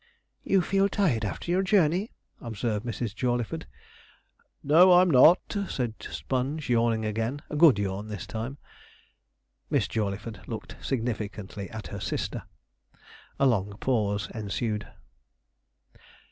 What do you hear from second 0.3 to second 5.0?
'You feel tired after your journey?' observed Mrs. Jawleyford. 'No,